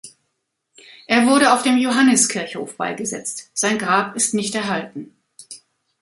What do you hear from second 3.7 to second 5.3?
Grab ist nicht erhalten.